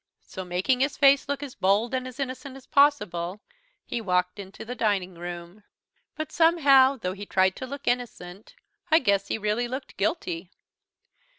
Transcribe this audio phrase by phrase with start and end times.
[0.23, 3.39] So, making his face look as bold and as innocent as possible,
[3.85, 5.63] he walked into the dining room.
[6.15, 8.55] But somehow, though he tried to look innocent,
[8.89, 10.49] I guess he really looked guilty.